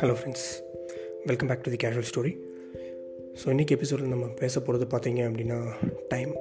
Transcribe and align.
Hello 0.00 0.14
friends 0.16 0.46
welcome 1.28 1.48
back 1.50 1.62
to 1.66 1.70
the 1.72 1.78
casual 1.82 2.06
story 2.08 2.32
so 3.40 3.46
இன்றைக்கி 3.52 3.72
எபிசோடில் 3.76 4.10
நம்ம 4.12 4.26
பேச 4.40 4.60
போகிறது 4.60 4.86
பார்த்தீங்க 4.92 5.20
அப்படின்னா 5.28 5.58
டைம் 6.08 6.32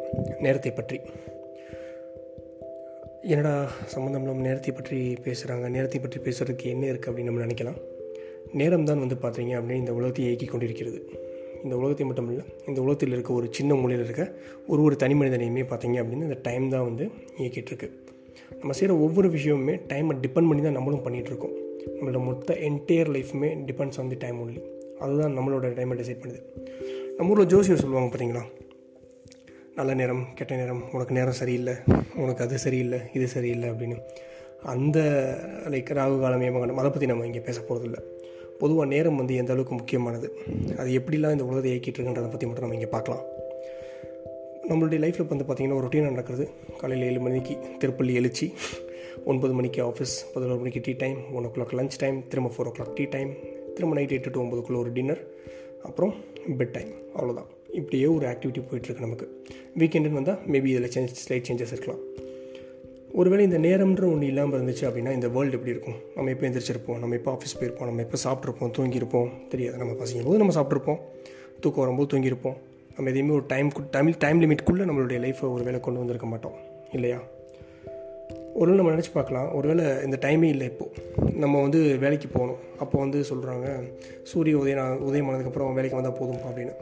நேரத்தை 0.44 0.72
பற்றி. 0.72 0.98
என்னடா 3.34 3.54
சம்மந்தம் 3.94 4.24
இல்லாமல் 4.24 4.46
நேரத்தை 4.48 4.72
பற்றி 4.72 4.98
பேசுகிறாங்க 5.28 5.68
நேரத்தை 5.68 6.00
பற்றி 6.00 6.20
பேசுகிறதுக்கு 6.26 6.66
என்ன 6.74 6.86
இருக்குது 6.92 7.12
அப்படின்னு 7.12 7.32
நம்ம 7.32 7.44
நினைக்கலாம். 7.46 7.80
நேரம் 8.54 8.88
தான் 8.90 9.04
வந்து 9.04 9.18
பார்த்தீங்க 9.26 9.54
அப்படின்னு 9.60 9.84
இந்த 9.84 9.94
உலகத்தை 10.00 10.24
இயக்கி 10.26 10.50
கொண்டிருக்கிறது. 10.54 11.00
இந்த 11.64 11.76
உலகத்தை 11.82 12.08
மட்டும் 12.10 12.32
இல்லை 12.32 12.46
இந்த 12.68 12.82
உலகத்தில் 12.82 13.16
இருக்க 13.18 13.34
ஒரு 13.34 13.50
சின்ன 13.52 13.76
மூலையில் 13.76 14.06
இருக்க 14.06 14.26
ஒரு 14.68 14.82
ஒரு 14.82 14.96
தனி 14.96 15.18
மனிதனையுமே 15.22 15.66
பார்த்தீங்க 15.74 16.00
அப்படின்னு 16.04 16.28
இந்த 16.30 16.40
டைம் 16.50 16.68
தான் 16.70 16.88
வந்து 16.90 17.08
இயக்கிட்டு 17.42 17.72
இருக்கு. 17.74 17.90
நம்ம 18.60 18.74
செய்கிற 18.80 18.96
ஒவ்வொரு 19.06 19.30
விஷயமுமே 19.38 19.78
டைமை 19.94 20.16
டிபெண்ட் 20.26 20.50
பண்ணி 20.52 20.64
தான் 20.64 20.78
நம்மளும் 20.80 21.06
பண்ணிகிட்ருக்கோம் 21.08 21.56
நம்மளோட 21.94 22.20
மொத்த 22.28 22.58
entire 22.70 23.12
லைஃப்புமே 23.16 23.50
depends 23.70 24.00
on 24.02 24.12
the 24.14 24.18
time 24.24 24.40
only 24.44 24.62
அதுதான் 25.06 25.36
நம்மளோட 25.38 25.72
டைமை 25.80 25.96
டிசைட் 26.02 26.22
பண்ணுது. 26.24 26.42
நம்ம 27.18 27.32
ஊரில் 27.34 27.50
ஜோசியர் 27.54 27.82
சொல்லுவாங்க 27.84 28.10
பார்த்தீங்களா 28.12 28.44
நல்ல 29.78 29.94
நேரம் 30.02 30.24
கெட்ட 30.40 30.54
நேரம் 30.62 30.82
உனக்கு 30.96 31.18
நேரம் 31.18 31.38
சரியில்லை 31.42 31.76
உனக்கு 32.24 32.44
அது 32.46 32.58
சரியில்லை 32.66 33.00
இது 33.18 33.26
சரியில்லை 33.36 33.70
அப்படின்னு. 33.72 33.98
அந்த 34.74 35.00
லைக் 35.74 35.92
ராகு 36.00 36.16
காலம் 36.22 36.44
ஏமகாலம் 36.48 36.80
அதை 36.82 36.90
பற்றி 36.92 37.10
நம்ம 37.12 37.26
இங்கே 37.30 37.42
பேச 37.48 37.58
போகிறதில்ல 37.62 37.98
பொதுவாக 38.62 38.88
நேரம் 38.94 39.20
வந்து 39.22 39.34
எந்த 39.42 39.52
அளவுக்கு 39.54 39.76
முக்கியமானது? 39.80 40.28
அது 40.82 40.90
எப்படிலாம் 41.00 41.36
இந்த 41.36 41.46
உலகத்தை 41.50 41.72
இயக்கிட்டு 41.74 41.98
இருக்குன்றதை 42.00 42.30
பற்றி 42.34 42.48
மட்டும் 42.48 42.66
நம்ம 42.66 42.78
இங்கே 42.80 42.92
பார்க்கலாம். 42.96 43.24
நம்மளுடைய 44.70 45.00
லைஃப்பில் 45.04 45.32
வந்து 45.32 45.48
பார்த்திங்கன்னா 45.48 45.78
ஒரு 45.80 45.86
ரொட்டீனாக 45.88 46.16
நடக்கிறது. 46.16 46.46
காலையில் 46.80 47.08
ஏழு 47.10 47.20
மணிக்கு 47.26 47.56
திருப்பள்ளி 47.82 48.14
எழுச்சி 48.22 48.48
ஒன்பது 49.24 49.54
மணிக்கு 49.54 49.84
ஆஃபீஸ் 49.84 50.16
பதினோரு 50.34 50.58
மணிக்கு 50.58 50.80
tea 50.84 50.92
time 50.92 51.34
one 51.34 51.46
o'clock 51.48 51.74
lunch 51.74 51.98
time 51.98 52.28
திரும்ப 52.28 52.52
ஃபோர் 52.58 52.68
ஓ 52.68 52.72
கிளாக் 52.78 52.94
டீ 52.94 53.04
டைம் 53.04 53.30
திரும்ப 53.74 53.96
நைட் 53.96 54.12
எட்டு 54.12 54.30
டு 54.30 54.44
ஒம்பதுக்குள்ளே 54.44 54.78
ஒரு 54.78 54.92
டின்னர் 54.92 55.28
அப்புறம் 55.84 56.14
பெட் 56.58 56.72
டைம் 56.72 56.88
அவ்வளோதான் 57.18 57.54
இப்படியே 57.72 58.06
ஒரு 58.06 58.28
ஆக்டிவிட்டி 58.28 58.62
போயிட்டுருக்கு 58.72 59.00
நமக்கு. 59.00 59.44
வீக்கெண்டுன்னு 59.78 60.12
வந்தால் 60.12 60.40
மேபி 60.48 60.66
இதில் 60.66 60.90
சேஞ்ச் 60.96 61.30
ஸ்லைட் 61.30 61.44
சேஞ்சஸ் 61.48 61.72
இருக்கலாம். 61.72 62.00
ஒருவேளை 63.14 63.46
இந்த 63.46 63.58
நேரம்ன்ற 63.58 64.04
ஒன்று 64.14 64.26
இல்லாமல் 64.26 64.62
இருந்துச்சு 64.62 64.84
அப்படின்னா 64.84 65.12
இந்த 65.12 65.28
வேர்ல்டு 65.28 65.58
எப்படி 65.58 65.72
இருக்கும்? 65.72 65.94
நம்ம 66.16 66.32
எப்போ 66.32 66.48
எந்திரிச்சிருப்போம்? 66.48 67.00
நம்ம 67.00 67.16
எப்போ 67.16 67.32
ஆஃபீஸ் 67.32 67.64
போயிருப்போம்? 67.64 67.84
நம்ம 67.84 68.02
எப்போ 68.02 68.18
சாப்பிட்ருப்போம் 68.24 68.72
தூங்கியிருப்போம்? 68.78 69.48
தெரியாது. 69.48 69.78
நம்ம 69.78 69.94
பசிக்கும் 69.94 70.26
போது 70.26 70.38
நம்ம 70.38 70.62
சாப்பிட்ருப்போம் 70.62 71.00
தூக்கம் 71.62 71.84
வரும்போது 71.84 72.18
தூங்கியிருப்போம். 72.18 72.58
நம்ம 72.96 73.10
எதையுமே 73.10 73.34
ஒரு 73.34 73.44
டைம் 73.48 73.72
டைம் 73.92 74.18
டைம் 74.18 74.42
லிமிட்குள்ளே 74.42 74.84
நம்மளுடைய 74.90 75.20
லைஃப்பை 75.26 75.52
ஒரு 75.52 75.64
வேலை 75.64 75.80
கொண்டு 75.80 76.00
வந்திருக்க 76.00 76.28
மாட்டோம். 76.28 76.54
இல்லையா? 76.92 77.24
ஒரு 78.60 78.72
நம்ம 78.72 78.92
நினச்சி 78.92 79.12
பார்க்கலாம். 79.14 79.48
ஒருவேளை 79.54 79.86
இந்த 80.06 80.18
டைமே 80.22 80.50
இல்லை 80.54 80.68
இப்போது 80.72 81.02
நம்ம 81.44 81.62
வந்து 81.62 81.80
வேலைக்கு 82.04 82.28
போகணும். 82.28 82.60
அப்போ 82.80 83.00
வந்து 83.00 83.20
சொல்கிறாங்க 83.30 83.68
சூரிய 84.24 84.58
உதயம் 84.58 85.02
உதயமானதுக்கப்புறம் 85.10 85.74
வேலைக்கு 85.74 86.00
வந்தால் 86.00 86.20
போதும் 86.20 86.44
அப்படின்னு. 86.48 86.76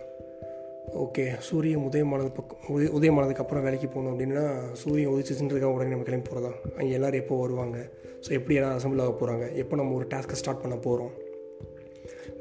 ஓகே 1.04 1.24
சூரியன் 1.48 1.86
உதயமானது 1.90 2.32
பக்கம் 2.38 2.60
உதய 2.76 2.90
உதயமானதுக்கப்புறம் 2.98 3.66
வேலைக்கு 3.68 3.88
போகணும் 3.88 4.12
அப்படின்னா 4.14 4.44
சூரியன் 4.82 5.14
உதிச்சுன்றதுக்காக 5.14 5.74
உடனே 5.78 5.90
நம்ம 5.90 6.08
கிளம்பி 6.10 6.30
போகிறதா 6.30 6.52
அங்கே 6.78 6.92
எல்லோரும் 6.98 7.22
எப்போ 7.24 7.36
வருவாங்க? 7.36 7.78
ஸோ 8.26 8.32
எப்படி 8.40 8.56
எல்லாம் 8.56 8.76
அசம்பிள் 8.78 9.04
ஆக 9.06 9.14
போகிறாங்க 9.22 9.46
எப்போ 9.62 9.76
நம்ம 9.76 9.96
ஒரு 9.96 10.08
டாஸ்க்கை 10.14 10.40
ஸ்டார்ட் 10.42 10.62
பண்ண 10.62 10.76
போகிறோம் 10.76 11.14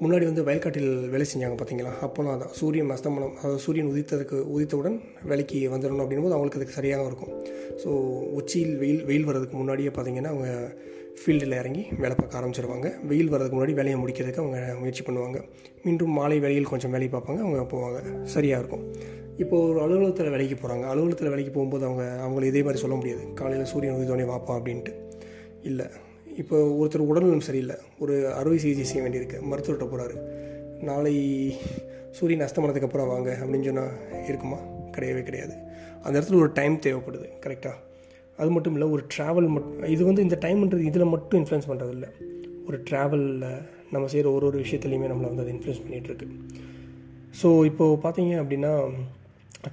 முன்னாடி 0.01 0.25
வந்து 0.25 0.45
வயல்காட்டில் 0.45 1.09
வேலை 1.09 1.27
செஞ்சாங்க 1.33 1.57
பார்த்தீங்களா? 1.61 1.93
அப்போலாம் 2.03 2.35
அதான் 2.37 2.53
சூரியன் 2.53 2.91
அஸ்தமனம் 2.91 3.35
அதாவது 3.37 3.59
சூரியன் 3.59 3.91
உதித்ததுக்கு 3.93 4.39
உதித்தவுடன் 4.55 5.01
வேலைக்கு 5.25 5.59
வந்துடணும் 5.71 6.05
அப்படின்போது 6.05 6.37
அவங்களுக்கு 6.37 6.59
அதுக்கு 6.61 6.79
சரியாக 6.79 7.07
இருக்கும். 7.07 7.33
ஸோ 7.83 7.89
உச்சியில் 8.39 8.77
வெயில் 8.77 9.05
வெயில் 9.05 9.25
வர்றதுக்கு 9.25 9.57
முன்னாடியே 9.57 9.89
பார்த்தீங்கன்னா 9.89 10.33
அவங்க 10.35 10.73
ஃபீல்டில் 11.23 11.59
இறங்கி 11.59 11.87
வேலை 11.99 12.17
பார்க்க 12.17 12.41
ஆரம்பிச்சிருவாங்க. 12.41 13.07
வெயில் 13.07 13.29
வர்றதுக்கு 13.29 13.59
முன்னாடி 13.59 13.75
வேலையை 13.75 14.01
முடிக்கிறதுக்கு 14.01 14.43
அவங்க 14.45 14.75
முயற்சி 14.79 15.03
பண்ணுவாங்க. 15.03 15.41
மீண்டும் 15.83 16.11
மாலை 16.11 16.39
வேலையில் 16.39 16.65
கொஞ்சம் 16.65 16.91
வேலையை 16.91 17.21
பார்ப்பாங்க 17.21 17.39
அவங்க 17.39 17.77
போவாங்க. 17.77 18.25
சரியாக 18.25 18.61
இருக்கும். 18.61 18.87
இப்போது 19.37 19.69
ஒரு 19.69 19.81
அலுவலகத்தில் 19.81 20.31
வேலைக்கு 20.31 20.69
போகிறாங்க 20.69 20.83
அலுவலகத்தில் 20.83 21.29
வேலைக்கு 21.29 21.53
போகும்போது 21.53 21.85
அவங்க 21.85 22.05
அவங்கள 22.25 22.45
இதே 22.45 22.63
மாதிரி 22.63 22.81
சொல்ல 22.81 22.97
முடியாது. 22.97 23.33
காலையில் 23.35 23.65
சூரியன் 23.65 23.95
உதித்தோடனே 23.97 24.27
வாப்பா 24.33 24.55
அப்படின்ட்டு. 24.59 24.95
இல்லை. 25.63 25.87
இப்போ 26.37 26.57
ஒருத்தர் 26.81 27.09
உடல்நலம் 27.11 27.41
சரியில்லை. 27.41 27.77
ஒரு 27.99 28.33
அறுவை 28.33 28.59
சிகிச்சை 28.59 28.85
செய்ய 28.85 29.09
வேண்டியிருக்கு. 29.09 29.39
மருத்துவர்கிட்ட 29.51 29.89
போகிறாரு 29.93 30.17
நாளை 30.83 31.15
சூரியன் 32.11 32.49
அஸ்தமனத்துக்கு 32.49 32.89
அப்புறம் 32.89 33.07
வாங்க 33.07 33.39
அப்படின்னு 33.41 33.65
சொன்னால் 33.65 34.25
இருக்குமா? 34.29 34.59
கிடையவே 34.97 35.23
கிடையாது. 35.23 35.55
அந்த 36.03 36.21
இடத்துல 36.21 36.35
ஒரு 36.35 36.53
டைம் 36.53 36.79
தேவைப்படுது. 36.79 37.29
கரெக்டாக 37.47 37.75
அது 38.37 38.51
மட்டும் 38.51 38.73
இல்லை 38.73 38.89
ஒரு 38.89 39.05
ட்ராவல் 39.17 39.49
மட்டும் 39.49 39.85
இது 39.85 40.05
வந்து 40.05 40.23
இந்த 40.23 40.39
டைம்ன்றது 40.41 40.81
இதில் 40.81 41.05
மட்டும் 41.05 41.45
இன்ஃப்ளூயன்ஸ் 41.45 41.69
பண்ணுறது 41.69 41.91
இல்லை 41.91 42.09
ஒரு 42.67 42.83
ட்ராவலில் 42.91 43.63
நம்ம 43.91 44.07
செய்கிற 44.07 44.31
ஒரு 44.33 44.47
ஒரு 44.47 44.59
விஷயத்துலையுமே 44.59 45.11
நம்மளை 45.11 45.29
வந்து 45.35 45.43
அது 45.43 45.53
இன்ஃப்ளூயன்ஸ் 45.53 45.83
பண்ணிகிட்ருக்கு 45.85 46.27
ஸோ 47.43 47.65
இப்போது 47.65 48.01
பார்த்தீங்க 48.03 48.35
அப்படின்னா 48.43 48.91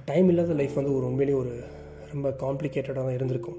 டைம் 0.04 0.28
இல்லாத 0.28 0.52
லைஃப் 0.52 0.74
வந்து 0.74 0.96
ஒரு 0.96 1.06
உண்மையிலேயே 1.06 1.38
ஒரு 1.38 1.60
ரொம்ப 2.12 2.36
காம்ப்ளிகேட்டடாக 2.40 2.94
தான் 2.94 3.12
இருந்திருக்கும். 3.12 3.58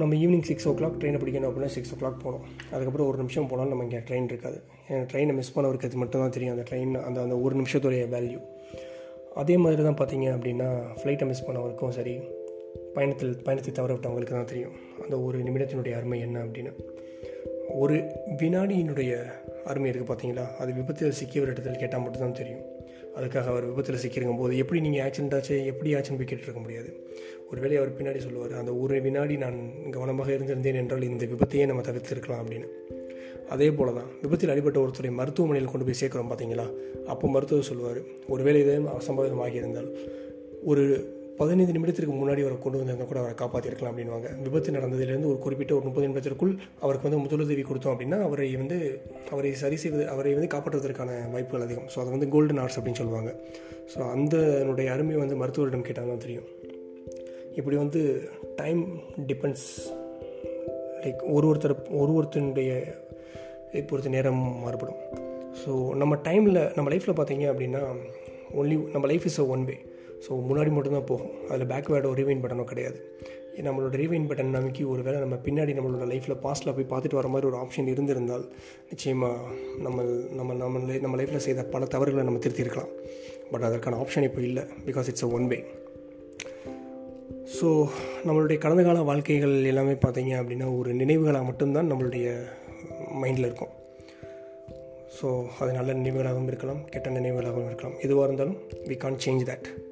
நம்ம 0.00 0.14
ஈவினிங் 0.22 0.46
சிக்ஸ் 0.48 0.66
ஓ 0.68 0.72
கிளாக் 0.78 0.96
ட்ரெயினை 1.00 1.18
பிடிக்கணும் 1.20 1.48
அப்படின்னா 1.48 1.70
சிக்ஸ் 1.74 1.92
ஓ 1.94 1.96
கிளாக் 2.00 2.18
போகணும். 2.22 2.44
அதுக்கப்புறம் 2.72 3.08
ஒரு 3.10 3.18
நிமிஷம் 3.22 3.46
போனாலும் 3.50 3.72
நம்ம 3.72 3.84
இங்கே 3.86 4.00
ட்ரெயின் 4.08 4.28
இருக்காது. 4.32 4.58
ஏன்னா 4.88 5.04
ட்ரெயினை 5.12 5.34
மிஸ் 5.38 5.52
பண்ணவருக்கு 5.54 5.88
அது 5.88 6.00
மட்டும் 6.02 6.22
தான் 6.24 6.34
தெரியும். 6.36 6.54
அந்த 6.56 6.64
ட்ரெயின் 6.70 6.92
அந்த 7.06 7.18
அந்த 7.26 7.36
ஒரு 7.44 7.54
நிமிஷத்துடைய 7.60 8.02
வேல்யூ 8.14 8.40
அதே 9.42 9.56
மாதிரி 9.62 9.82
தான் 9.88 9.98
பார்த்தீங்க 10.00 10.26
அப்படின்னா 10.36 10.68
ஃப்ளைட்டை 10.98 11.26
மிஸ் 11.30 11.46
பண்ணவருக்கும் 11.46 11.94
சரி 11.98 12.14
பயணத்தில் 12.96 13.34
பயணத்தை 13.46 13.72
தவற 13.78 13.90
விட்டவங்களுக்கு 13.94 14.36
தான் 14.38 14.52
தெரியும். 14.52 14.76
அந்த 15.04 15.16
ஒரு 15.26 15.38
நிமிடத்தினுடைய 15.48 15.94
அருமை 15.98 16.20
என்ன 16.26 16.44
அப்படின்னு. 16.44 16.72
ஒரு 17.82 17.96
வினாடியினுடைய 18.42 19.12
அருமை 19.70 19.88
இருக்குது 19.90 20.10
பார்த்தீங்களா 20.10 20.46
அது 20.62 20.70
விபத்தில் 20.80 21.18
சிக்கியவர் 21.20 21.52
இடத்துல 21.52 21.78
கேட்டால் 21.82 22.04
மட்டும்தான் 22.04 22.38
தெரியும். 22.40 22.64
அதுக்காக 23.16 23.44
அவர் 23.44 23.64
விபத்தில் 23.64 23.96
சிக்கிருக்கும் 23.96 24.38
போது 24.38 24.56
எப்படி 24.56 24.80
நீங்கள் 24.80 25.10
ஆக்சிடென்ட் 25.10 25.34
ஆச்சு? 25.34 25.66
எப்படி 25.66 25.94
ஆச்சுன்னு 25.94 26.16
போய் 26.16 26.26
கேட்டுருக்க 26.28 26.60
முடியாது. 26.60 27.06
ஒருவேளை 27.50 27.76
அவர் 27.76 28.02
பின்னாடி 28.02 28.18
சொல்லுவார் 28.18 28.54
அந்த 28.54 28.74
ஒரு 28.74 29.00
வினாடி 29.00 29.36
நான் 29.36 29.56
கவனமாக 29.90 30.32
இருந்திருந்தேன் 30.32 30.74
என்றால் 30.74 31.02
இந்த 31.02 31.24
விபத்தையே 31.24 31.66
நம்ம 31.66 31.82
தவிர்த்திருக்கலாம் 31.82 32.44
அப்படின்னு. 32.44 32.68
அதே 33.48 33.70
போல 33.70 33.92
தான் 33.92 34.06
விபத்தில் 34.22 34.50
அடிபட்ட 34.50 34.78
ஒருத்தரை 34.78 35.10
மருத்துவமனையில் 35.10 35.70
கொண்டு 35.70 35.86
போய் 35.86 35.94
சேர்க்குறோம் 36.00 36.30
பார்த்தீங்களா 36.30 36.66
அப்போ 37.04 37.28
மருத்துவர் 37.28 37.64
சொல்லுவார் 37.64 38.00
ஒருவேளை 38.28 38.60
இதே 38.60 38.76
அசம்பாவிதம் 38.76 39.54
இருந்தால் 39.54 39.98
ஒரு 40.64 41.15
பதினைந்து 41.38 41.74
நிமிடத்திற்கு 41.76 42.12
முன்னாடி 42.20 42.42
அவரை 42.44 42.56
கொண்டு 42.58 42.78
வந்திருந்தால் 42.78 43.08
கூட 43.10 43.18
அவரை 43.22 43.34
காப்பாற்றிருக்கலாம் 43.40 43.92
அப்படின்வாங்க 43.92 44.28
விபத்து 44.44 44.76
நடந்ததுலேருந்து 44.76 45.30
ஒரு 45.32 45.38
குறிப்பிட்ட 45.44 45.74
ஒரு 45.74 45.84
முப்பது 45.88 46.06
நிமிடத்திற்குள் 46.06 46.52
அவருக்கு 46.84 47.06
வந்து 47.08 47.20
முதலுதவி 47.24 47.64
கொடுத்தோம் 47.68 47.94
அப்படின்னா 47.94 48.18
அவரை 48.26 48.48
வந்து 48.56 48.78
அவரை 49.32 49.50
சரி 49.62 49.76
செய்வது 49.76 50.04
அவரை 50.08 50.32
வந்து 50.34 50.50
காப்பாற்றுவதற்கான 50.54 51.10
வாய்ப்புகள் 51.34 51.66
அதிகம். 51.66 51.88
ஸோ 51.94 51.98
அதை 52.02 52.10
வந்து 52.10 52.28
கோல்டன் 52.28 52.60
ஆர்ட்ஸ் 52.62 52.78
அப்படின்னு 52.78 53.00
சொல்லுவாங்க. 53.02 53.32
ஸோ 53.92 53.98
அந்தனுடைய 54.14 54.86
அருமை 54.94 55.16
வந்து 55.16 55.36
மருத்துவரிடம் 55.36 55.86
கேட்டால் 55.88 56.12
தான் 56.12 56.24
தெரியும். 56.26 56.48
இப்படி 57.54 57.76
வந்து 57.76 58.00
டைம் 58.56 58.80
டிபெண்ட்ஸ் 59.26 59.68
லைக் 61.04 61.20
ஒரு 61.36 61.46
ஒருத்தர் 61.50 61.76
ஒரு 62.02 62.12
ஒருத்தனுடைய 62.18 62.70
பொறுத்து 63.90 64.16
நேரம் 64.16 64.42
மாறுபடும். 64.64 65.00
ஸோ 65.60 65.72
நம்ம 65.94 66.14
டைமில் 66.28 66.60
நம்ம 66.74 66.88
லைஃப்பில் 66.92 67.18
பார்த்தீங்க 67.18 67.46
அப்படின்னா 67.52 67.82
ஒன்லி 68.60 68.76
நம்ம 68.92 69.06
life 69.06 69.26
is 69.26 69.40
a 69.40 69.46
one 69.54 69.64
way 69.64 69.76
so 70.24 70.30
முன்னாடி 70.48 70.70
மட்டும்தான் 70.70 71.04
போகும். 71.04 71.32
அதில் 71.48 71.66
பேக்வேர்டோ 71.66 72.12
ரீவைன் 72.20 72.42
பட்டனோ 72.42 72.64
கிடையாது. 72.64 73.00
நம்மளோட 73.66 73.94
ரீவைன் 74.00 74.26
பட்டன் 74.30 74.54
நமக்கு 74.56 74.88
ஒரு 74.88 75.02
வேளை 75.02 75.20
நம்ம 75.20 75.36
பின்னாடி 75.44 75.72
நம்மளோட 75.76 76.06
லைஃப்பில் 76.12 76.40
பாஸ்ட்டில் 76.42 76.74
போய் 76.74 76.88
பார்த்துட்டு 76.90 77.14
வர 77.14 77.28
மாதிரி 77.28 77.46
ஒரு 77.50 77.58
ஆப்ஷன் 77.62 77.86
இருந்திருந்தால் 77.86 78.44
நிச்சயமாக 78.88 79.36
நம்ம 79.78 80.02
நம்ம 80.34 80.54
நம்ம 80.54 80.78
நம்ம 81.00 81.16
லைஃப்பில் 81.16 81.44
செய்த 81.46 81.64
பல 81.64 81.84
தவறுகளை 81.84 82.24
நம்ம 82.24 82.38
திருத்திருக்கலாம் 82.38 82.92
பட் 83.50 83.62
அதற்கான 83.62 83.96
ஆப்ஷன் 83.96 84.22
இப்போ 84.22 84.40
இல்லை 84.40 84.62
because 84.86 85.08
it's 85.08 85.24
a 85.24 85.28
one 85.28 85.46
way 85.46 85.64
so 87.60 87.88
நம்மளுடைய 88.26 88.58
கடந்த 88.58 88.82
கால 88.82 89.02
வாழ்க்கைகள் 89.02 89.64
எல்லாமே 89.64 89.92
பார்த்தீங்க 89.92 90.34
அப்படின்னா 90.42 90.78
ஒரு 90.78 90.92
நினைவுகளாக 90.94 91.44
மட்டும்தான் 91.44 91.92
நம்மளுடைய 91.92 92.36
மைண்டில் 93.22 93.48
இருக்கும். 93.48 93.74
ஸோ 95.20 95.46
அது 95.60 95.72
நல்ல 95.72 95.92
நினைவுகளாகவும் 95.94 96.46
இருக்கலாம் 96.46 96.84
கெட்ட 96.84 97.10
நினைவுகளாகவும் 97.10 97.66
இருக்கலாம். 97.66 97.98
எதுவாக 98.00 98.26
இருந்தாலும் 98.26 98.58
வி 98.88 98.96
கான் 98.96 99.22
சேஞ்ச் 99.26 99.44
தட் 99.50 99.85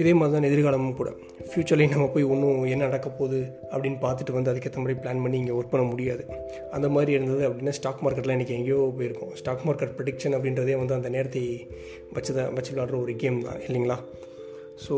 இதே 0.00 0.12
மாதிரி 0.18 0.34
தான் 0.34 0.46
எதிர்காலமும் 0.48 0.96
கூட. 1.00 1.10
ஃப்யூச்சர்லேயும் 1.48 1.94
நம்ம 1.94 2.06
போய் 2.14 2.26
ஒன்றும் 2.32 2.60
என்ன 2.74 2.82
நடக்க 2.88 3.08
போகுது 3.20 3.40
அப்படின்னு 3.72 3.98
பார்த்துட்டு 4.04 4.36
வந்து 4.36 4.50
அதுக்கேற்ற 4.52 4.80
மாதிரி 4.82 4.98
பிளான் 5.02 5.22
பண்ணி 5.24 5.38
இங்கே 5.42 5.54
ஒர்க் 5.58 5.72
பண்ண 5.74 5.84
முடியாது. 5.92 6.22
அந்த 6.76 6.88
மாதிரி 6.96 7.12
இருந்தது 7.18 7.42
அப்படின்னா 7.48 7.74
ஸ்டாக் 7.78 8.02
மார்க்கெட்டில் 8.06 8.34
இன்றைக்கி 8.36 8.54
எங்கேயோ 8.58 8.80
போயிருக்கும். 8.98 9.32
ஸ்டாக் 9.40 9.64
மார்க்கெட் 9.68 9.94
ப்ரிடிக்ஷன் 9.98 10.36
அப்படின்றதே 10.38 10.76
வந்து 10.82 10.96
அந்த 10.98 11.10
நேரத்தை 11.16 11.42
வச்சு 12.18 12.34
தான் 12.38 12.52
வச்சு 12.58 12.72
விளாடுற 12.74 12.98
ஒரு 13.04 13.14
கேம் 13.24 13.40
தான் 13.48 13.60
இல்லைங்களா? 13.68 13.98
ஸோ 14.86 14.94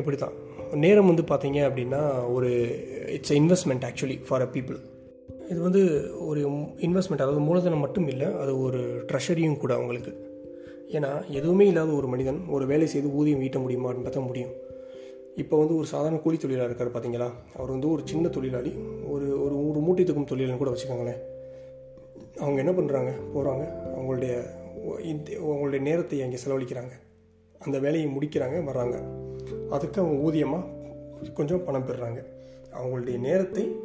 இப்படி 0.00 0.16
தான் 0.16 0.36
நேரம் 0.84 1.10
வந்து 1.10 1.24
பார்த்தீங்க 1.30 1.60
அப்படின்னா 1.68 2.00
ஒரு 2.36 2.50
it's 3.16 3.36
investment 3.40 3.86
actually 3.90 4.18
for 4.28 4.44
a 4.46 4.50
people 4.56 4.78
இது 5.52 5.60
வந்து 5.68 5.82
ஒரு 6.30 6.40
இன்வெஸ்ட்மெண்ட் 6.86 7.24
அதாவது 7.24 7.42
மூலதனம் 7.46 7.82
மட்டும் 7.84 8.06
இல்லை 8.08 8.28
அது 8.42 8.52
ஒரு 8.66 8.80
ட்ரெஷரியும் 9.10 9.58
கூட 9.62 9.72
அவங்களுக்கு. 9.74 10.12
ஏன்னா 10.96 11.10
எதுவுமே 11.28 11.66
இல்லாத 11.66 11.90
ஒரு 11.92 12.06
மனிதன் 12.06 12.40
ஒரு 12.48 12.66
வேலை 12.66 12.86
செய்து 12.86 13.08
ஊதியம் 13.18 13.42
ஈட்ட 13.42 13.58
முடியுமான்றத 13.58 14.26
முடியும். 14.26 14.50
இப்போ 15.36 15.58
வந்து 15.58 15.76
ஒரு 15.76 15.86
சாதாரண 15.86 16.18
கூலி 16.20 16.36
தொழிலாளர் 16.36 16.74
இருக்கார் 16.74 16.94
பார்த்தீங்களா? 16.94 17.28
அவர் 17.56 17.70
வந்து 17.70 17.90
ஒரு 17.90 18.02
சின்ன 18.04 18.28
தொழிலாளி 18.28 18.72
ஒரு 19.08 19.44
ஒரு 19.44 19.68
ஒரு 19.68 19.78
மூட்டை 19.78 20.04
தூக்கும் 20.04 20.24
தொழிலாளி 20.24 20.58
கூட 20.58 20.70
வச்சுக்கோங்களேன். 20.70 21.20
அவங்க 22.38 22.58
என்ன 22.64 22.72
பண்ணுறாங்க 22.72 23.10
போகிறாங்க 23.34 23.64
அவங்களுடைய 23.96 24.34
அவங்களுடைய 25.48 25.80
நேரத்தை 25.80 26.22
அங்கே 26.22 26.38
செலவழிக்கிறாங்க. 26.44 26.92
அந்த 27.58 27.78
வேலையை 27.78 28.10
முடிக்கிறாங்க 28.16 28.64
வர்றாங்க. 28.64 28.96
அதுக்கு 29.70 30.00
அவங்க 30.02 30.16
ஊதியமாக 30.30 31.32
கொஞ்சம் 31.34 31.64
பணம் 31.64 31.86
பெறுறாங்க. 31.88 32.20
அவங்களுடைய 32.78 33.18
நேரத்தை 33.18 33.76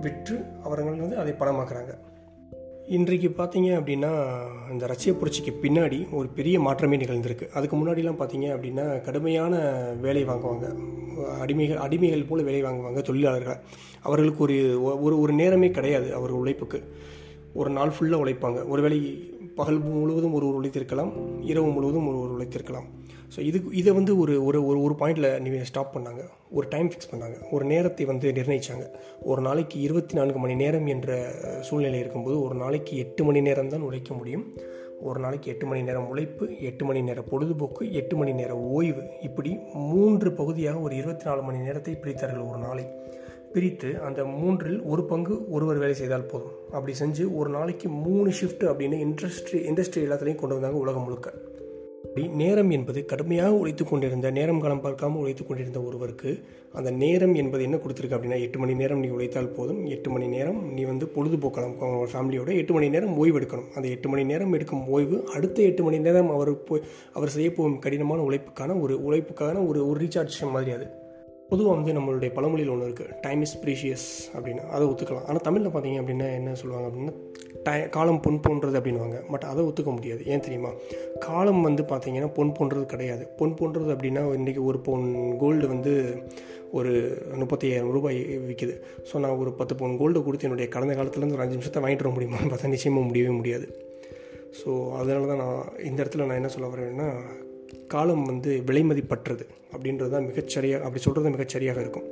விற்று 0.00 0.36
அவர்கள் 0.62 1.04
வந்து 1.04 1.16
அதை 1.16 1.32
பணமாக்குறாங்க. 1.32 1.92
இன்றைக்கு 2.90 3.28
பார்த்தீங்க 3.28 3.68
அப்படின்னா 3.80 4.08
இந்த 4.70 4.86
ரஷ்ய 4.86 5.12
புரட்சிக்கு 5.12 5.52
பின்னாடி 5.62 6.12
ஒரு 6.12 6.28
பெரிய 6.28 6.60
மாற்றமே 6.60 6.96
நிகழ்ந்திருக்கு. 6.96 7.48
அதுக்கு 7.48 7.76
முன்னாடிலாம் 7.76 8.18
பார்த்தீங்க 8.18 8.46
அப்படின்னா 8.54 9.00
கடுமையான 9.00 9.56
வேலை 10.00 10.24
வாங்குவாங்க. 10.24 10.76
அடிமைகள் 11.42 11.80
அடிமைகள் 11.86 12.26
போல் 12.28 12.44
வேலை 12.44 12.62
வாங்குவாங்க 12.62 13.02
தொழிலாளர்கள். 13.02 13.56
அவர்களுக்கு 14.02 14.42
ஒரு 14.42 14.82
ஒரு 15.02 15.20
ஒரு 15.20 15.32
நேரமே 15.32 15.70
கிடையாது 15.70 16.14
அவர் 16.14 16.30
உழைப்புக்கு. 16.30 16.82
ஒரு 17.54 17.70
நாள் 17.70 17.92
ஃபுல்லாக 18.00 18.22
உழைப்பாங்க. 18.24 18.68
ஒருவேளை 18.68 18.98
பகல் 19.54 19.78
முழுவதும் 19.78 20.32
ஒரு 20.32 20.54
ஒரு 20.54 20.56
உழைத்திருக்கலாம் 20.60 21.12
இரவு 21.40 21.70
முழுவதும் 21.70 22.08
ஒரு 22.08 22.20
ஒரு 22.20 22.32
உழைத்திருக்கலாம். 22.34 22.88
ஸோ 23.34 23.40
இது 23.48 23.58
இதை 23.80 23.90
வந்து 23.92 24.12
ஒரு 24.18 24.34
ஒரு 24.44 24.58
ஒரு 24.66 24.78
ஒரு 24.82 24.94
பாயிண்டில் 25.00 25.66
ஸ்டாப் 25.70 25.92
பண்ணாங்க. 25.96 26.22
ஒரு 26.56 26.66
டைம் 26.68 26.88
ஃபிக்ஸ் 26.90 27.10
பண்ணாங்க. 27.12 27.36
ஒரு 27.50 27.64
நேரத்தை 27.64 28.04
வந்து 28.04 28.32
நிர்ணயித்தாங்க 28.38 28.86
ஒரு 29.22 29.40
நாளைக்கு 29.42 29.76
இருபத்தி 29.80 30.14
நான்கு 30.14 30.38
மணி 30.38 30.54
நேரம் 30.54 30.86
என்ற 30.86 31.18
சூழ்நிலை 31.68 31.98
இருக்கும்போது 31.98 32.36
ஒரு 32.42 32.54
நாளைக்கு 32.54 32.96
எட்டு 33.04 33.24
மணி 33.24 33.40
நேரம் 33.48 33.68
தான் 33.68 33.86
உழைக்க 33.88 34.14
முடியும். 34.14 34.44
ஒரு 35.08 35.18
நாளைக்கு 35.20 35.50
எட்டு 35.52 35.66
மணி 35.66 35.82
நேரம் 35.82 36.08
உழைப்பு 36.08 36.46
எட்டு 36.60 36.84
மணி 36.84 37.02
நேரம் 37.02 37.28
பொழுதுபோக்கு 37.30 37.92
எட்டு 38.00 38.16
மணி 38.16 38.32
நேரம் 38.40 38.64
ஓய்வு. 38.78 39.04
இப்படி 39.28 39.52
மூன்று 39.90 40.30
பகுதியாக 40.32 40.80
ஒரு 40.80 40.96
இருபத்தி 40.96 41.24
நாலு 41.24 41.42
மணி 41.42 41.58
நேரத்தை 41.58 41.94
பிரித்தார்கள் 42.02 42.48
ஒரு 42.50 42.60
நாளை. 42.66 42.84
பிரித்து 43.54 43.88
அந்த 44.08 44.24
மூன்றில் 44.24 44.82
ஒரு 44.82 45.04
பங்கு 45.04 45.36
ஒருவர் 45.50 45.80
வேலை 45.84 45.94
செய்தால் 45.94 46.28
போதும். 46.32 46.56
அப்படி 46.72 46.92
செஞ்சு 47.00 47.24
ஒரு 47.34 47.50
நாளைக்கு 47.50 47.88
மூணு 47.88 48.30
ஷிஃப்ட் 48.40 48.66
அப்படின்னு 48.70 48.98
இண்டஸ்ட்ரி 49.06 49.60
இண்டஸ்ட்ரி 49.70 50.04
எல்லாத்துலேயும் 50.08 50.42
கொண்டு 50.42 50.58
வந்தாங்க 50.58 50.84
உலகம் 50.84 51.02
முழுக்க. 51.02 51.30
நேரம் 52.14 52.70
என்பது 52.70 53.04
கடுமையாக 53.04 53.54
உழைத்து 53.54 53.84
கொண்டிருந்த 53.84 54.30
நேரம் 54.30 54.60
காலம் 54.60 54.80
பார்க்காமல் 54.80 55.20
உழைத்து 55.20 55.46
கொண்டிருந்த 55.46 55.82
ஒருவருக்கு 55.82 56.44
அந்த 56.72 56.90
நேரம் 56.90 57.34
என்பது 57.34 57.62
என்ன 57.62 57.76
கொடுத்துருக்கு 57.76 58.16
அப்படின்னா 58.16 58.40
எட்டு 58.40 58.58
மணி 58.58 58.74
நேரம் 58.74 58.98
நீ 58.98 59.08
உழைத்தால் 59.08 59.48
போதும் 59.48 59.86
எட்டு 59.86 60.10
மணி 60.10 60.26
நேரம் 60.26 60.72
நீ 60.72 60.82
வந்து 60.82 61.06
பொழுதுபோக்கலாம் 61.06 61.76
அவங்க 61.78 62.08
ஃபேமிலியோட 62.12 62.56
எட்டு 62.56 62.72
மணி 62.72 62.88
நேரம் 62.88 63.16
ஓய்வு 63.16 63.40
எடுக்கணும். 63.40 63.70
அந்த 63.74 63.88
எட்டு 63.88 64.08
மணி 64.08 64.24
நேரம் 64.24 64.52
எடுக்கும் 64.52 64.86
ஓய்வு 64.86 65.24
அடுத்த 65.34 65.62
எட்டு 65.62 65.82
மணி 65.82 65.98
நேரம் 65.98 66.30
அவர் 66.30 66.64
போய் 66.64 66.80
அவர் 67.12 67.28
செய்ய 67.28 67.52
போகும் 67.52 67.78
கடினமான 67.78 68.22
உழைப்புக்கான 68.22 68.80
ஒரு 68.80 69.00
உழைப்புக்கான 69.08 69.66
ஒரு 69.66 69.88
ஒரு 69.88 70.00
ரீசார்ஜ் 70.00 70.50
மாதிரி 70.50 70.70
அது. 70.70 70.99
பொதுவாக 71.50 71.74
வந்து 71.78 71.94
நம்மளுடைய 71.96 72.30
பழமொழியில் 72.36 72.72
ஒன்று 72.74 72.88
இருக்குது 72.88 73.14
டைம் 73.24 73.40
இஸ் 73.46 73.56
ப்ரீஷியஸ் 73.62 74.08
அப்படின்னு. 74.34 74.62
அதை 74.74 74.84
ஒத்துக்கலாம். 74.90 75.26
ஆனால் 75.28 75.44
தமிழில் 75.46 75.72
பார்த்தீங்க 75.74 76.00
அப்படின்னா 76.02 76.28
என்ன 76.38 76.54
சொல்லுவாங்க 76.60 76.88
அப்படின்னா 76.90 77.14
டை 77.66 77.74
காலம் 77.96 78.20
பொன் 78.24 78.38
போன்றது 78.44 78.76
அப்படின்வாங்க 78.80 79.16
பட் 79.32 79.46
அதை 79.48 79.64
ஒத்துக்க 79.68 79.90
முடியாது. 79.96 80.22
ஏன் 80.32 80.44
தெரியுமா? 80.46 80.70
காலம் 81.26 81.60
வந்து 81.68 81.82
பார்த்தீங்கன்னா 81.90 82.30
பொன் 82.38 82.54
போன்றது 82.58 82.86
கிடையாது. 82.94 83.24
பொன் 83.40 83.56
போன்றது 83.58 83.90
அப்படின்னா 83.96 84.22
இன்றைக்கி 84.38 84.62
ஒரு 84.70 84.80
பொன் 84.88 85.06
கோல்டு 85.42 85.66
வந்து 85.74 85.92
ஒரு 86.78 86.90
முப்பத்தி 87.40 87.66
ஐயாயிரம் 87.68 87.94
ரூபாய் 87.96 88.18
விற்கிது 88.48 88.74
ஸோ 89.08 89.20
நான் 89.22 89.38
ஒரு 89.42 89.50
பத்து 89.60 89.74
பவுன் 89.78 89.96
கோல்டு 90.00 90.18
கொடுத்து 90.26 90.46
என்னுடைய 90.48 90.68
கடந்த 90.74 90.94
காலத்துலேருந்து 90.98 91.36
ஒரு 91.38 91.44
அஞ்சு 91.44 91.56
நிமிஷத்தை 91.56 91.82
வாங்கிட்டு 91.84 92.06
வர 92.06 92.12
முடியுமான்னு 92.16 92.50
பார்த்தா 92.52 92.74
நிச்சயமாக 92.74 93.08
முடியவே 93.08 93.32
முடியாது. 93.40 93.68
ஸோ 94.60 94.70
அதனால 94.98 95.26
தான் 95.30 95.42
நான் 95.44 95.62
இந்த 95.88 95.98
இடத்துல 96.02 96.26
நான் 96.28 96.40
என்ன 96.40 96.52
சொல்ல 96.54 96.68
வரேன்னா 96.74 97.08
காலம் 97.94 98.24
வந்து 98.30 98.50
விலைமதிப்பற்றது 98.68 99.44
அப்படின்றது 99.74 100.10
தான் 100.14 100.26
மிகச்சரியாக 100.28 100.86
அப்படி 100.86 101.02
சொல்கிறது 101.04 101.34
மிகச்சரியாக 101.36 101.82
இருக்கும். 101.84 102.06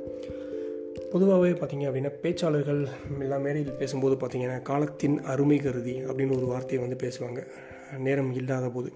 பொதுவாகவே 1.13 1.51
பார்த்தீங்க 1.59 1.85
அப்படின்னா 1.89 2.11
பேச்சாளர்கள் 2.23 2.81
எல்லா 3.25 3.37
மேடையில் 3.45 3.77
பேசும்போது 3.81 4.15
பார்த்தீங்கன்னா 4.21 4.57
காலத்தின் 4.61 5.17
அருமை 5.33 5.57
கருதி 5.57 5.95
அப்படின்னு 6.09 6.37
ஒரு 6.39 6.47
வார்த்தையை 6.53 6.81
வந்து 6.85 6.99
பேசுவாங்க. 7.05 7.41
நேரம் 8.07 8.33
இல்லாத 8.33 8.69
போது 8.69 8.91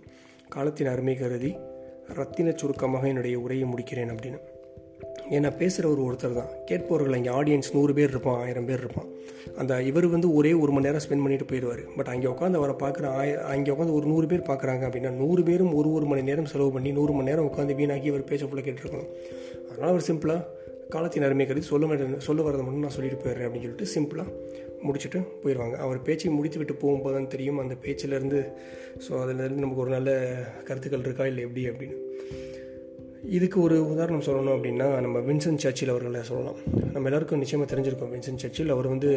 காலத்தின் 0.56 0.92
அருமை 0.94 1.16
கருதி 1.22 1.52
ரத்தின 2.20 2.54
சுருக்கமாக 2.62 3.08
என்னுடைய 3.08 3.38
உரையை 3.40 3.68
முடிக்கிறேன் 3.70 4.12
அப்படின்னு. 4.14 4.40
ஏன்னா 5.38 5.50
பேசுகிற 5.60 5.86
ஒரு 5.94 6.02
ஒருத்தர் 6.08 6.38
தான். 6.40 6.50
கேட்பவர்கள் 6.70 7.18
இங்கே 7.20 7.32
ஆடியன்ஸ் 7.40 7.74
நூறு 7.76 7.94
பேர் 7.98 8.12
இருப்பான் 8.14 8.40
ஆயிரம் 8.46 8.68
பேர் 8.70 8.82
இருப்பான். 8.84 9.10
அந்த 9.62 9.74
இவர் 9.90 10.08
வந்து 10.16 10.28
ஒரே 10.40 10.52
ஒரு 10.64 10.72
மணி 10.76 10.88
நேரம் 10.88 11.04
ஸ்பெண்ட் 11.06 11.24
பண்ணிட்டு 11.26 11.48
போயிடுவார். 11.52 11.84
பட் 11.98 12.12
அங்கே 12.14 12.28
உட்காந்து 12.34 12.60
அவரை 12.62 12.76
பார்க்குற 12.84 13.06
ஆய 13.20 13.38
அங்கே 13.54 13.72
உட்காந்து 13.76 13.96
ஒரு 14.00 14.08
நூறு 14.12 14.28
பேர் 14.32 14.50
பார்க்குறாங்க 14.50 14.84
அப்படின்னா 14.88 15.12
நூறு 15.22 15.44
பேரும் 15.50 15.74
ஒரு 15.80 15.92
ஒரு 15.98 16.08
மணி 16.12 16.24
நேரம் 16.32 16.50
செலவு 16.54 16.72
பண்ணி 16.76 16.92
நூறு 17.00 17.14
மணி 17.18 17.30
நேரம் 17.32 17.48
உட்காந்து 17.52 17.78
வீணாக்கி 17.80 18.12
அவர் 18.14 18.28
பேச்சை 18.32 18.48
ஃபுல்லாக 18.50 18.66
கேட்டுருக்கணும். 18.68 19.10
அதனால் 19.72 19.92
அவர் 19.94 20.08
சிம்பிளாக 20.10 20.42
காலத்தின் 20.96 21.26
அருமை 21.28 21.46
கருதி 21.50 21.68
சொல்ல 21.74 21.86
மாட்டேன் 21.90 22.26
சொல்ல 22.28 22.42
வரதை 22.48 22.64
மட்டும் 22.66 22.86
நான் 22.86 22.96
சொல்லிட்டு 22.96 23.22
போயிடுறேன் 23.24 23.48
அப்படின்னு 23.48 23.68
சொல்லிட்டு 23.68 23.94
சிம்பிளாக 23.96 24.30
முடிச்சுட்டு 24.88 25.20
போயிடுவாங்க. 25.44 25.76
அவர் 25.86 26.00
பேச்சை 26.08 26.32
முடித்து 26.38 26.60
விட்டு 26.62 26.76
போகும்போது 26.84 27.16
தான் 27.18 27.32
தெரியும் 27.36 27.62
அந்த 27.64 27.76
பேச்சிலேருந்து 27.86 28.42
ஸோ 29.06 29.12
அதிலேருந்து 29.24 29.64
நமக்கு 29.66 29.84
ஒரு 29.86 29.94
நல்ல 29.98 30.12
கருத்துக்கள் 30.70 31.08
இருக்கா 31.08 31.26
இல்லை 31.32 31.44
எப்படி 31.48 31.64
அப்படின்னு. 31.72 31.98
இதுக்கு 33.38 33.58
ஒரு 33.62 33.76
உதாரணம் 33.92 34.24
சொல்லணும் 34.26 34.56
அப்படின்னா 34.56 34.88
நம்ம 35.04 35.18
வின்சன் 35.28 35.60
சர்ச்சில் 35.64 35.92
அவர்களை 35.94 36.22
சொல்லலாம். 36.30 36.58
நம்ம 36.94 37.08
எல்லாருக்கும் 37.10 37.42
நிச்சயமாக 37.44 37.68
தெரிஞ்சிருக்கோம் 37.72 38.12
வின்சன் 38.14 38.40
சர்ச்சில் 38.42 38.74
அவர் 38.76 38.88
வந்து 38.94 39.10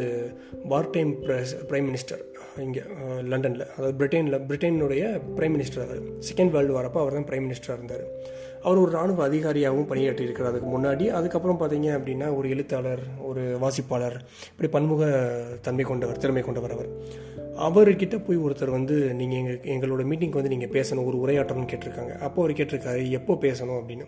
பார்ட் 0.73 0.93
டைம் 0.97 1.11
ப்ரெஸ் 1.25 1.53
பிரைம் 1.71 1.87
மினிஸ்டர் 1.91 2.23
இங்கே 2.67 2.83
லண்டனில். 3.33 3.67
அதாவது 3.77 3.97
பிரிட்டனில் 4.01 4.39
பிரிட்டனுடைய 4.49 5.05
பிரைம் 5.39 5.55
மினிஸ்டர் 5.57 5.85
அவர். 5.87 6.03
செகண்ட் 6.31 6.55
வேர்ல்டு 6.57 6.79
வரப்போ 6.79 7.01
அவர் 7.05 7.19
தான் 7.19 7.29
பிரைம் 7.31 7.47
மினிஸ்டராக 7.47 7.79
இருந்தார். 7.79 8.05
அவர் 8.67 8.83
ஒரு 8.85 8.91
இராணுவ 8.97 9.25
அதிகாரியாகவும் 9.31 9.89
பணியாற்றி 9.91 10.27
இருக்கிறார். 10.27 10.53
அதுக்கு 10.53 10.71
முன்னாடி 10.77 11.07
அதுக்கப்புறம் 11.19 11.61
பார்த்தீங்க 11.63 11.91
அப்படின்னா 11.99 12.29
ஒரு 12.39 12.47
எழுத்தாளர் 12.55 13.03
ஒரு 13.31 13.45
வாசிப்பாளர் 13.65 14.17
இப்படி 14.53 14.71
பன்முக 14.77 15.05
தன்மை 15.69 15.87
கொண்டவர் 15.91 16.23
திறமை 16.25 16.45
கொண்டவர் 16.49 16.75
அவர். 16.77 16.91
அவர்கிட்ட 17.65 18.17
போய் 18.27 18.37
ஒருத்தர் 18.37 18.77
வந்து 18.77 18.97
நீங்கள் 19.15 19.39
எங்கள் 19.39 19.61
எங்களோட 19.75 20.03
மீட்டிங்க்கு 20.11 20.41
வந்து 20.41 20.55
நீங்கள் 20.55 20.73
பேசணும் 20.77 21.07
ஒரு 21.11 21.19
உரையாற்றணும்னு 21.25 21.71
கேட்டிருக்காங்க. 21.73 22.15
அப்போ 22.19 22.41
அவர் 22.43 22.59
கேட்டிருக்காரு 22.59 23.11
எப்போ 23.11 23.35
பேசணும் 23.35 23.79
அப்படின்னு. 23.81 24.07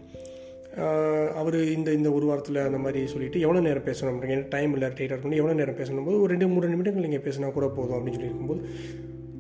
அவர் 1.35 1.57
இந்த 1.77 1.93
இந்த 1.93 2.13
ஒரு 2.13 2.27
வாரத்தில் 2.27 2.67
அந்த 2.67 2.79
மாதிரி 2.79 3.07
சொல்லிட்டு 3.07 3.41
எவ்வளோ 3.41 3.61
நேரம் 3.61 3.87
பேசணும் 3.87 4.13
அப்படிங்கிற 4.15 4.49
டைம் 4.49 4.73
இல்லை 4.73 4.89
டைட்டாக 4.89 5.17
இருக்கணும் 5.17 5.41
எவ்வளோ 5.43 5.53
நேரம் 5.53 5.79
பேசணும் 5.81 6.07
போது 6.09 6.21
ஒரு 6.21 6.31
ரெண்டு 6.33 6.49
மூணு 6.49 6.69
நிமிடங்கள் 6.69 7.07
நீங்கள் 7.07 7.25
பேசினா 7.29 7.53
கூட 7.53 7.69
போதும் 7.69 7.97
அப்படின்னு 7.99 8.19
சொல்லி 8.19 8.31
இருக்கும்போது 8.31 8.63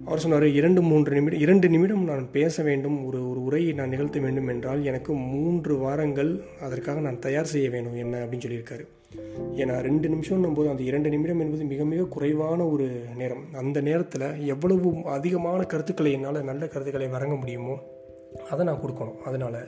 அவர் 0.04 0.18
சொன்னார் 0.18 0.46
இரண்டு 0.58 0.82
மூன்று 0.82 1.14
நிமிடம் 1.16 1.40
இரண்டு 1.40 1.68
நிமிடம் 1.68 2.04
நான் 2.04 2.30
பேச 2.30 2.62
வேண்டும் 2.62 3.06
ஒரு 3.06 3.30
ஒரு 3.30 3.40
உரையை 3.42 3.72
நான் 3.72 3.88
நிகழ்த்த 3.88 4.20
வேண்டும் 4.20 4.48
என்றால் 4.48 4.84
எனக்கு 4.84 5.12
மூன்று 5.12 5.76
வாரங்கள் 5.76 6.44
அதற்காக 6.60 7.00
நான் 7.00 7.18
தயார் 7.18 7.52
செய்ய 7.54 7.70
வேணும் 7.70 7.96
என்ன 7.96 8.24
அப்படின்னு 8.24 8.46
சொல்லியிருக்காரு. 8.46 8.86
ஏன்னா 9.62 9.74
ரெண்டு 9.86 10.06
நிமிஷம்னும் 10.08 10.56
போது 10.56 10.68
அந்த 10.68 10.82
இரண்டு 10.82 11.08
நிமிடம் 11.08 11.40
என்பது 11.44 11.64
மிக 11.64 11.84
மிக 11.84 12.02
குறைவான 12.14 12.66
ஒரு 12.72 12.86
நேரம். 13.20 13.44
அந்த 13.52 13.80
நேரத்தில் 13.80 14.26
எவ்வளவு 14.54 14.88
அதிகமான 15.16 15.60
கருத்துக்களை 15.64 16.12
என்னால் 16.12 16.48
நல்ல 16.50 16.62
கருத்துக்களை 16.66 17.08
வழங்க 17.08 17.34
முடியுமோ 17.34 17.76
அதை 18.50 18.66
நான் 18.66 18.82
கொடுக்கணும். 18.82 19.18
அதனால் 19.24 19.60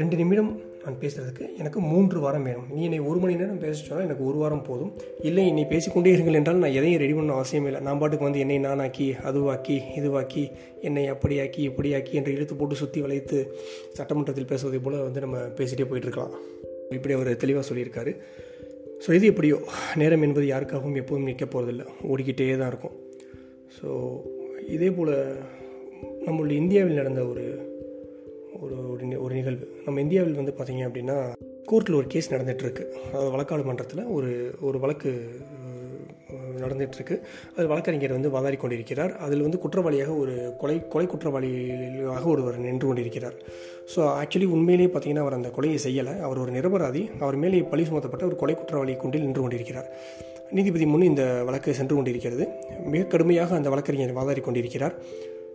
ரெண்டு 0.00 0.16
நிமிடம் 0.16 0.50
நான் 0.84 0.98
பேசுகிறதுக்கு 1.00 1.44
எனக்கு 1.58 1.80
மூன்று 1.80 2.18
வாரம் 2.20 2.46
வேணும். 2.48 2.68
நீ 2.74 2.80
என்னை 2.84 3.00
ஒரு 3.10 3.18
மணி 3.22 3.34
நேரம் 3.40 3.60
பேச 3.64 3.76
சொன்னால் 3.80 4.06
எனக்கு 4.06 4.24
ஒரு 4.28 4.38
வாரம் 4.42 4.64
போதும். 4.68 4.92
இல்லை 5.28 5.44
என்னை 5.50 5.64
பேசிக்கொண்டே 5.72 6.14
இருங்கள் 6.16 6.38
என்றால் 6.40 6.62
நான் 6.64 6.76
எதையும் 6.80 7.02
ரெடி 7.02 7.14
பண்ண 7.18 7.32
அவசியம் 7.32 7.66
இல்லை. 7.66 7.80
நான் 7.80 8.00
பாட்டுக்கு 8.02 8.28
வந்து 8.28 8.42
என்னை 8.44 8.58
நானாக்கி 8.66 9.08
அதுவாக்கி 9.30 9.78
இதுவாக்கி 10.00 10.44
என்னை 10.80 11.04
அப்படியாக்கி 11.12 11.62
இப்படியாக்கி 11.70 12.14
என்று 12.20 12.34
இழுத்து 12.36 12.56
போட்டு 12.56 12.74
சுற்றி 12.82 13.00
வளைத்து 13.00 13.40
சட்டமன்றத்தில் 13.98 14.50
பேசுவதை 14.54 14.78
போல் 14.78 15.06
வந்து 15.08 15.24
நம்ம 15.26 15.38
பேசிகிட்டே 15.60 15.88
போயிட்டுருக்கலாம் 15.92 16.36
இப்படி 16.90 17.14
அவர் 17.14 17.30
தெளிவாக 17.36 17.64
சொல்லியிருக்காரு. 17.68 18.14
ஸோ 19.06 19.12
இது 19.12 19.26
எப்படியோ 19.26 19.58
நேரம் 19.94 20.22
என்பது 20.22 20.46
யாருக்காகவும் 20.46 20.98
எப்போதும் 21.02 21.28
நிற்க 21.30 21.44
போகிறதில்ல 21.44 21.84
ஓடிக்கிட்டே 22.12 22.56
தான் 22.56 22.72
இருக்கும். 22.72 22.96
ஸோ 23.76 23.88
இதே 24.68 24.90
போல் 24.90 25.14
நம்மளுடைய 26.26 26.56
இந்தியாவில் 26.64 27.00
நடந்த 27.00 27.26
ஒரு 27.26 27.44
ஒரு 28.60 28.76
ஒரு 29.24 29.34
நிகழ்வு. 29.34 29.66
நம்ம 29.84 30.00
இந்தியாவில் 30.00 30.38
வந்து 30.40 30.54
பார்த்திங்க 30.58 30.84
அப்படின்னா 30.88 31.16
கோர்ட்டில் 31.70 31.98
ஒரு 31.98 32.06
கேஸ் 32.06 32.32
நடந்துகிட்ருக்கு 32.32 32.84
அதாவது 33.08 33.30
வழக்காடு 33.34 33.64
மன்றத்தில் 33.68 34.04
ஒரு 34.04 34.30
ஒரு 34.60 34.78
வழக்கு 34.78 35.10
நடந்துகிட்ருக்கு 36.64 37.16
அது 37.56 37.66
வழக்கறிஞர் 37.72 38.16
வந்து 38.16 38.30
வாதாடி 38.36 38.56
கொண்டிருக்கிறார். 38.56 39.12
அதில் 39.26 39.44
வந்து 39.46 39.60
குற்றவாளியாக 39.64 40.14
ஒரு 40.22 40.34
கொலை 40.60 40.76
கொலை 40.88 41.06
குற்றவாளியாக 41.12 42.24
ஒருவர் 42.34 42.58
நின்று 42.66 42.86
கொண்டிருக்கிறார். 42.86 43.36
ஸோ 43.94 44.00
ஆக்சுவலி 44.20 44.48
உண்மையிலேயே 44.56 44.90
பார்த்தீங்கன்னா 44.92 45.24
அவர் 45.26 45.38
அந்த 45.38 45.52
கொலையை 45.58 45.78
செய்யலை. 45.86 46.14
அவர் 46.28 46.42
ஒரு 46.44 46.52
நிரபராதி. 46.58 47.04
அவர் 47.20 47.38
மேலே 47.44 47.62
பழி 47.74 47.84
சுமத்தப்பட்ட 47.90 48.24
ஒரு 48.30 48.36
கொலை 48.36 48.54
குற்றவாளி 48.54 48.96
கொண்டில் 49.04 49.26
நின்று 49.26 49.40
கொண்டிருக்கிறார். 49.40 49.90
நீதிபதி 50.56 50.86
முன் 50.86 51.10
இந்த 51.10 51.24
வழக்கு 51.48 51.74
சென்று 51.74 51.94
கொண்டிருக்கிறது. 51.94 52.44
மிக 52.94 53.02
கடுமையாக 53.04 53.54
அந்த 53.58 53.68
வழக்கறிஞர் 53.74 54.18
வாதாடி 54.18 54.40
கொண்டிருக்கிறார். 54.40 54.96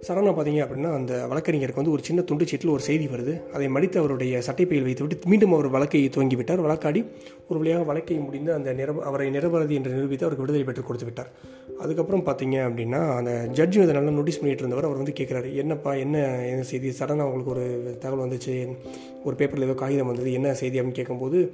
சடனாக 0.06 0.34
பார்த்தீங்க 0.38 0.62
அப்படின்னா 0.64 0.94
அந்த 0.94 1.28
வழக்கறிஞருக்கு 1.30 1.76
வந்து 1.76 1.92
ஒரு 1.92 2.04
சின்ன 2.04 2.22
துண்டு 2.22 2.48
சீட்டில் 2.48 2.70
ஒரு 2.70 2.82
செய்தி 2.82 3.06
வருது. 3.06 3.50
அதை 3.52 3.70
மடித்து 3.70 4.00
அவருடைய 4.00 4.42
சட்டைப்பையில் 4.48 4.84
வைத்துவிட்டு 4.84 5.28
மீண்டும் 5.28 5.54
அவர் 5.54 5.68
வழக்கை 5.68 6.10
துவங்கிவிட்டார் 6.16 6.62
வழக்காடி 6.66 7.06
ஒரு 7.50 7.60
வழியாக 7.60 7.84
வழக்கை 7.84 8.18
முடிந்து 8.18 8.54
அந்த 8.54 8.74
நிரப 8.74 9.04
அவரை 9.04 9.30
நிரபராதி 9.30 9.74
என்று 9.74 9.92
நிரூபித்து 9.92 10.26
அவருக்கு 10.26 10.46
விடுதலை 10.46 10.64
பெற்றுக் 10.64 10.86
கொடுத்து 10.86 11.06
விட்டார். 11.06 11.32
அதுக்கப்புறம் 11.80 12.26
பார்த்தீங்க 12.26 12.58
அப்படின்னா 12.58 13.16
அந்த 13.16 13.48
ஜட்ஜ் 13.52 13.78
இதை 13.78 13.94
நல்லா 13.94 14.10
நோட்டீஸ் 14.10 14.40
பண்ணிட்டு 14.40 14.64
இருந்தவர். 14.64 14.88
அவர் 14.90 14.98
வந்து 14.98 15.14
கேட்குறாரு 15.20 15.56
என்னப்பா 15.56 15.94
என்ன 15.94 16.46
என்ன 16.46 16.62
செய்தி? 16.62 16.90
சடனாக 16.90 17.26
அவங்களுக்கு 17.28 17.52
ஒரு 17.52 17.98
தகவல் 18.00 18.28
வந்துச்சு? 18.28 18.78
ஒரு 19.24 19.36
பேப்பரில் 19.36 19.66
ஏதோ 19.66 19.74
காகிதம் 19.74 20.08
வந்தது. 20.08 20.34
என்ன 20.34 20.54
செய்தி? 20.54 20.82
அப்படின்னு 20.82 20.92
கேட்கும்போது 20.92 21.52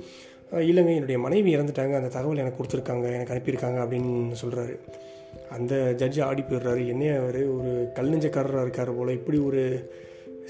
இல்லைங்க 0.51 0.93
என்னுடைய 0.93 1.19
மனைவி 1.19 1.55
இறந்துட்டாங்க. 1.55 1.95
அந்த 1.95 2.07
தகவல் 2.07 2.37
எனக்கு 2.37 2.63
கொடுத்துருக்காங்க. 2.63 3.05
எனக்கு 3.13 3.33
அனுப்பியிருக்காங்க 3.33 3.79
அப்படின்னு 3.83 4.31
சொல்கிறாரு 4.43 4.79
அந்த 5.57 5.75
ஜட்ஜி 6.01 6.21
ஆடி 6.29 6.43
போயிடுறாரு. 6.49 6.81
என்னைய 6.93 7.19
அவர் 7.21 7.41
ஒரு 7.57 7.71
கல்நெஞ்சக்காரராக 7.99 8.65
இருக்கார் 8.67 8.97
போல். 8.97 9.17
இப்படி 9.19 9.39
ஒரு 9.49 9.61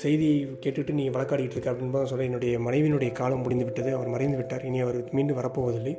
செய்தியை 0.04 0.38
கேட்டுட்டு 0.63 0.92
நீ 1.00 1.04
வழக்காடிட்டு 1.16 1.56
இருக்க 1.56 1.72
அப்படின்னு 1.72 1.96
தான் 1.96 2.08
சொல்ல 2.12 2.28
என்னுடைய 2.30 2.54
மனைவியினுடைய 2.68 3.12
காலம் 3.20 3.44
முடிந்து 3.46 3.66
விட்டது. 3.68 3.90
அவர் 3.98 4.13
மறைந்து 4.13 4.38
விட்டார். 4.40 4.63
இனி 4.70 4.80
அவர் 4.86 4.98
மீண்டும் 5.18 5.38
வரப்போவதில்லை. 5.40 5.94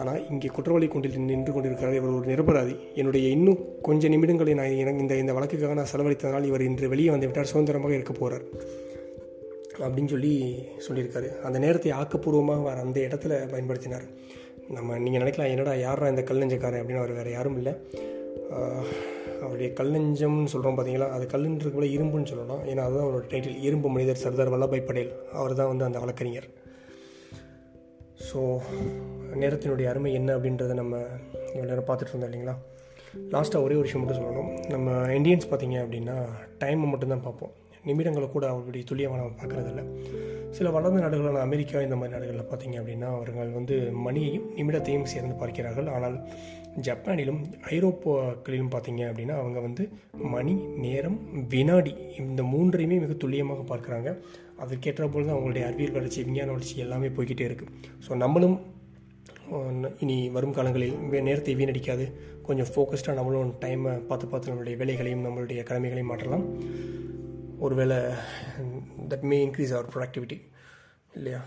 ஆனால் 0.00 0.20
இங்கே 0.32 0.48
குற்றவாளி 0.56 0.86
கொண்டில் 0.94 1.18
நின்று 1.32 1.52
கொண்டிருக்கிறார். 1.56 1.98
இவர் 2.00 2.16
ஒரு 2.16 2.26
நிரபராதி. 2.32 2.74
என்னுடைய 3.02 3.28
இன்னும் 3.36 3.60
கொஞ்சம் 3.88 4.12
நிமிடங்களை 4.14 4.54
நான் 4.60 4.80
எனக்கு 4.84 5.04
இந்த 5.04 5.16
இந்த 5.22 5.34
வழக்குக்காக 5.38 5.76
நான் 5.80 5.92
செலவழித்ததனால் 5.92 6.48
இவர் 6.50 6.66
இன்று 6.68 6.90
வெளியே 6.94 7.12
வந்து 7.14 7.28
விட்டார். 7.30 7.52
சுதந்திரமாக 7.52 7.96
இருக்க 7.98 8.14
போகிறார் 8.20 8.46
அப்படின்னு 9.84 10.12
சொல்லி 10.14 10.34
சொல்லியிருக்காரு. 10.88 11.30
அந்த 11.46 11.58
நேரத்தை 11.66 11.92
ஆக்கப்பூர்வமாக 12.00 12.62
அவர் 12.64 12.82
அந்த 12.84 12.98
இடத்துல 13.06 13.40
பயன்படுத்தினார். 13.54 14.06
நம்ம 14.76 14.98
நீங்கள் 15.04 15.22
நினைக்கலாம் 15.22 15.52
என்னடா 15.54 15.74
யாரா 15.86 16.06
இந்த 16.12 16.22
கல்லஞ்சக்காரன் 16.30 16.82
அப்படின்னு 16.82 17.02
அவர் 17.04 17.18
வேறு 17.20 17.36
யாரும் 17.38 17.58
இல்லை. 17.62 17.74
அவருடைய 19.44 19.68
கல்லஞ்சம்னு 19.78 20.52
சொல்கிறோம் 20.52 20.76
பார்த்தீங்களா 20.76 21.08
அது 21.16 21.24
கல்லுன்றது 21.32 21.72
கூட 21.72 21.86
இரும்புன்னு 21.96 22.30
சொல்லலாம் 22.32 22.62
ஏன்னா 22.70 22.84
அதுதான் 22.86 23.06
அவரோட 23.06 23.24
டைட்டில் 23.32 23.58
இரும்பு 23.66 23.88
மனிதர் 23.94 24.22
சர்தார் 24.24 24.52
வல்லபாய் 24.54 24.88
படேல். 24.88 25.12
அவர் 25.40 25.58
தான் 25.60 25.70
வந்து 25.72 25.86
அந்த 25.88 25.98
வழக்கறிஞர். 26.04 26.48
ஸோ 28.28 28.40
நேரத்தினுடைய 29.42 29.86
அருமை 29.90 30.12
என்ன 30.20 30.30
அப்படின்றத 30.36 30.74
நம்ம 30.82 30.96
இவ்வளோ 31.54 31.68
நேரம் 31.72 31.88
பார்த்துட்டு 31.88 32.12
இருந்தோம் 32.12 32.30
இல்லைங்களா? 32.30 32.56
லாஸ்ட்டாக 33.34 33.66
ஒரே 33.66 33.76
ஒரு 33.80 33.86
விஷயம் 33.86 34.02
மட்டும் 34.02 34.20
சொல்லணும். 34.20 34.50
நம்ம 34.74 34.90
இந்தியன்ஸ் 35.18 35.50
பார்த்தீங்க 35.50 35.76
அப்படின்னா 35.84 36.16
டைமை 36.62 36.86
மட்டும்தான் 36.92 37.26
பார்ப்போம். 37.26 37.52
நிமிடங்களை 37.88 38.28
கூட 38.28 38.44
அவருடைய 38.52 38.84
துல்லியமாக 38.90 39.20
நம்ம 39.22 39.36
பார்க்குறதில்ல. 39.40 39.82
சில 40.56 40.70
வளர்ந்த 40.76 41.00
நாடுகளான 41.04 41.42
அமெரிக்கா 41.48 41.82
இந்த 41.86 41.96
மாதிரி 41.96 42.14
நாடுகளில் 42.16 42.48
பார்த்தீங்க 42.50 42.76
அப்படின்னா 42.80 43.08
அவர்கள் 43.16 43.50
வந்து 43.58 43.76
மணியையும் 44.06 44.46
நிமிடத்தையும் 44.58 45.10
சேர்ந்து 45.12 45.36
பார்க்கிறார்கள். 45.42 45.88
ஆனால் 45.96 46.16
ஜப்பானிலும் 46.86 47.40
ஐரோப்பாக்களிலும் 47.74 48.72
பார்த்தீங்க 48.72 49.02
அப்படின்னா 49.10 49.34
அவங்க 49.42 49.58
வந்து 49.66 49.84
மணி 50.34 50.54
நேரம் 50.84 51.18
வினாடி 51.52 51.92
இந்த 52.22 52.42
மூன்றையுமே 52.52 52.96
மிக 53.04 53.14
துல்லியமாக 53.22 53.64
பார்க்குறாங்க. 53.72 54.10
அதற்கேற்ற 54.62 55.08
போல் 55.12 55.26
தான் 55.26 55.36
அவங்களுடைய 55.36 55.64
அறிவியல் 55.68 55.96
வளர்ச்சி 55.96 56.20
விஞ்ஞான 56.28 56.50
வளர்ச்சி 56.52 56.76
எல்லாமே 56.84 57.08
போய்கிட்டே 57.16 57.46
இருக்குது 57.48 57.72
ஸோ 58.06 58.16
நம்மளும் 58.24 58.56
இனி 60.04 60.16
வரும் 60.36 60.54
காலங்களில் 60.56 61.24
நேரத்தை 61.28 61.52
வீணடிக்காது. 61.58 62.06
கொஞ்சம் 62.46 62.70
ஃபோக்கஸ்டாக 62.72 63.18
நம்மளும் 63.18 63.52
டைமை 63.64 63.92
பார்த்து 64.08 64.26
பார்த்து 64.32 64.50
நம்மளுடைய 64.50 64.76
வேலைகளையும் 64.82 65.24
நம்மளுடைய 65.26 65.60
கடமைகளையும் 65.68 66.10
மாற்றலாம். 66.12 66.46
ஒருவேளை 67.64 67.98
that 69.10 69.26
may 69.30 69.36
increase 69.46 69.74
our 69.76 69.92
productivity 69.92 70.38
இல்லையா? 71.18 71.40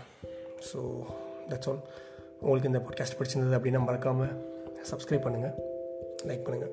ஸோ 0.68 0.78
தட்ஸ் 1.50 1.68
ஆல் 1.72 1.82
உங்களுக்கு 2.40 2.70
இந்த 2.72 2.80
பாட்காஸ்ட் 2.86 3.18
பிடிச்சிருந்தது 3.18 3.58
அப்படின்னா 3.58 3.82
மறக்காமல் 3.86 4.34
சப்ஸ்கிரைப் 4.82 5.26
பண்ணுங்கள் 5.26 5.54
லைக் 6.24 6.46
பண்ணுங்கள் 6.46 6.70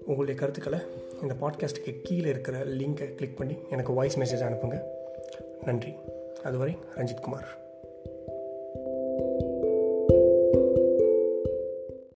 உங்களுடைய 0.00 0.40
கருத்துக்களை 0.40 0.78
இந்த 1.22 1.34
பாட்காஸ்ட்டுக்கு 1.40 2.00
கீழே 2.02 2.28
இருக்கிற 2.28 2.64
லிங்கை 2.64 3.14
கிளிக் 3.14 3.36
பண்ணி 3.36 3.58
எனக்கு 3.70 3.92
வாய்ஸ் 3.92 4.18
மெசேஜ் 4.18 4.46
அனுப்புங்க. 4.46 4.82
நன்றி. 5.64 5.94
அதுவரை 6.42 6.76
ரஞ்சித் 6.94 7.20
குமார். 7.20 7.62